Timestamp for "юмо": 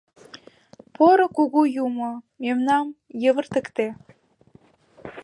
1.85-2.11